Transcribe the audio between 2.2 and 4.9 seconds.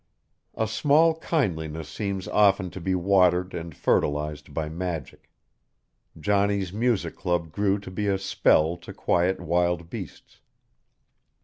often to be watered and fertilized by